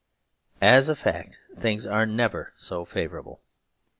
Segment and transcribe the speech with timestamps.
[0.63, 3.43] As a fact things are never so favourable.